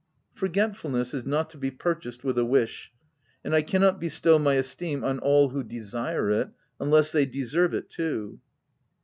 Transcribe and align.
"Forgetfulness 0.33 1.13
is 1.13 1.27
not 1.27 1.51
to 1.51 1.59
be 1.59 1.69
purchased 1.69 2.23
with 2.23 2.35
a 2.39 2.43
wish; 2.43 2.91
and 3.45 3.53
I 3.53 3.61
cannot 3.61 3.99
bestow 3.99 4.39
my 4.39 4.55
esteem 4.55 5.03
on 5.03 5.19
all 5.19 5.49
who 5.49 5.63
desire 5.63 6.31
it, 6.31 6.49
unless 6.79 7.11
they 7.11 7.27
deserve 7.27 7.75
it 7.75 7.87
too." 7.87 8.39